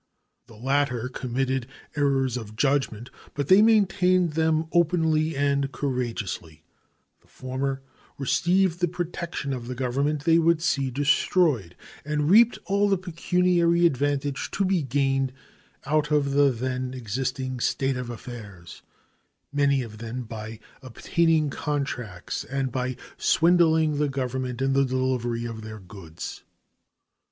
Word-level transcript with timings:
The 0.47 0.55
latter 0.55 1.09
committed 1.09 1.67
errors 1.95 2.35
of 2.35 2.55
judgment, 2.55 3.11
but 3.35 3.49
they 3.49 3.61
maintained 3.61 4.31
them 4.33 4.65
openly 4.71 5.35
and 5.37 5.71
courageously; 5.71 6.63
the 7.21 7.27
former 7.27 7.83
received 8.17 8.79
the 8.79 8.87
protection 8.87 9.53
of 9.53 9.67
the 9.67 9.75
Government 9.75 10.23
they 10.23 10.39
would 10.39 10.59
see 10.59 10.89
destroyed, 10.89 11.75
and 12.03 12.31
reaped 12.31 12.57
all 12.65 12.89
the 12.89 12.97
pecuniary 12.97 13.85
advantage 13.85 14.49
to 14.53 14.65
be 14.65 14.81
gained 14.81 15.33
out 15.85 16.09
of 16.09 16.31
the 16.31 16.49
then 16.49 16.95
existing 16.95 17.59
state 17.59 17.95
of 17.95 18.09
affairs, 18.09 18.81
many 19.53 19.83
of 19.83 19.99
them 19.99 20.23
by 20.23 20.59
obtaining 20.81 21.51
contracts 21.51 22.43
and 22.43 22.71
by 22.71 22.95
swindling 23.19 23.99
the 23.99 24.09
Government 24.09 24.63
in 24.63 24.73
the 24.73 24.83
delivery 24.83 25.45
of 25.45 25.61
their 25.61 25.79
goods. 25.79 26.41